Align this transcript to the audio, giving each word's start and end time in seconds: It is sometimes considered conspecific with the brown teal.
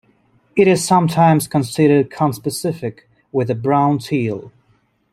It 0.55 0.67
is 0.67 0.83
sometimes 0.83 1.47
considered 1.47 2.09
conspecific 2.09 3.01
with 3.31 3.49
the 3.49 3.53
brown 3.53 3.99
teal. 3.99 4.51